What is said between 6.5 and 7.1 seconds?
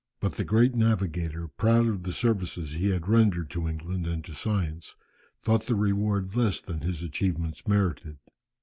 than his